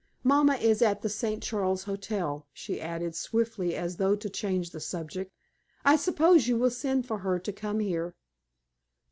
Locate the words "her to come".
7.19-7.77